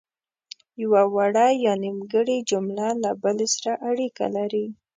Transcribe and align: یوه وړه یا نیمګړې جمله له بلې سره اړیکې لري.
یوه 0.81 1.03
وړه 1.15 1.47
یا 1.65 1.73
نیمګړې 1.83 2.37
جمله 2.49 2.87
له 3.03 3.11
بلې 3.21 3.47
سره 3.55 3.73
اړیکې 3.89 4.27
لري. 4.37 4.65